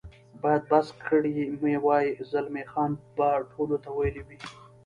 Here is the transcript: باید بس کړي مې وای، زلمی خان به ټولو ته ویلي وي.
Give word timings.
باید 0.41 0.63
بس 0.71 0.87
کړي 1.05 1.37
مې 1.61 1.75
وای، 1.85 2.05
زلمی 2.31 2.65
خان 2.71 2.91
به 3.15 3.29
ټولو 3.51 3.75
ته 3.83 3.89
ویلي 3.97 4.21
وي. 4.27 4.37